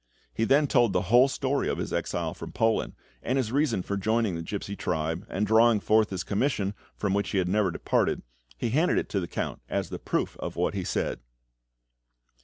[0.33, 3.97] He then told the whole story of his exile from Poland, and his reason for
[3.97, 8.23] joining the gipsy tribe, and drawing forth his commission, from which he had never departed,
[8.57, 11.19] he handed it to the Count as the proof of what he said.